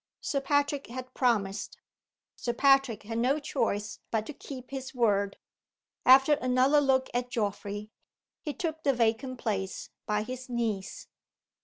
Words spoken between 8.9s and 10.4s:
vacant place by